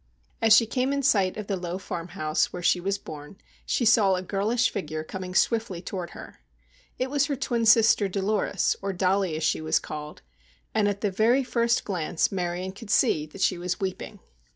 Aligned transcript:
As 0.41 0.55
she 0.55 0.65
came 0.65 0.91
in 0.93 1.03
sight 1.03 1.37
of 1.37 1.45
the 1.45 1.55
low 1.55 1.77
farm 1.77 2.07
house 2.17 2.51
where 2.51 2.63
she 2.63 2.79
was 2.79 2.97
born 2.97 3.37
she 3.67 3.85
saw 3.85 4.15
a 4.15 4.23
girlish 4.23 4.71
figure 4.71 5.03
coming 5.03 5.35
swiftly 5.35 5.79
toward 5.79 6.09
her. 6.17 6.41
It 6.97 7.11
was 7.11 7.27
her 7.27 7.35
twin 7.35 7.67
sister, 7.67 8.07
Dolores, 8.09 8.75
or 8.81 8.93
Dollie 8.93 9.35
as 9.37 9.43
she 9.43 9.61
was 9.61 9.77
called, 9.77 10.23
and 10.73 10.87
at 10.87 11.01
the 11.01 11.11
very 11.11 11.43
first 11.43 11.83
glance 11.85 12.31
Marion 12.31 12.71
could 12.71 12.89
see 12.89 13.27
that 13.27 13.41
she 13.41 13.59
was 13.59 13.79
weeping. 13.79 14.19